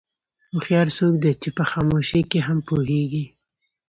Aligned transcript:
هوښیار 0.51 0.87
څوک 0.97 1.13
دی 1.23 1.31
چې 1.41 1.49
په 1.57 1.63
خاموشۍ 1.71 2.21
کې 2.31 2.39
هم 2.47 2.57
پوهېږي. 2.67 3.25